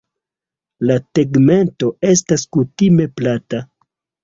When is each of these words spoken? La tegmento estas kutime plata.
La 0.89 0.95
tegmento 1.19 1.91
estas 2.15 2.47
kutime 2.59 3.09
plata. 3.21 3.65